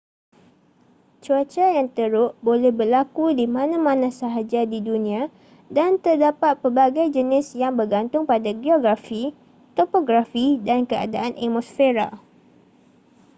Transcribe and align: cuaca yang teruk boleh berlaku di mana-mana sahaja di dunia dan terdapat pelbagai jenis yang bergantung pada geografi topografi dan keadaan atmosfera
cuaca 1.23 1.61
yang 1.77 1.85
teruk 1.97 2.31
boleh 2.47 2.71
berlaku 2.79 3.25
di 3.39 3.45
mana-mana 3.57 4.07
sahaja 4.21 4.61
di 4.73 4.79
dunia 4.89 5.23
dan 5.77 5.91
terdapat 6.05 6.53
pelbagai 6.61 7.07
jenis 7.17 7.47
yang 7.61 7.73
bergantung 7.79 8.23
pada 8.31 8.49
geografi 8.63 9.23
topografi 9.77 10.47
dan 10.67 10.79
keadaan 10.91 11.33
atmosfera 11.43 12.09